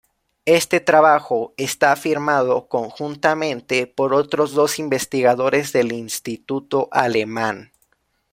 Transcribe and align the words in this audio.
Este 0.47 0.79
trabajo 0.79 1.53
está 1.57 1.95
firmado 1.95 2.67
conjuntamente 2.67 3.85
por 3.85 4.15
otros 4.15 4.53
dos 4.53 4.79
investigadores 4.79 5.73
del 5.73 5.91
instituto 5.91 6.89
alemán. 6.91 7.71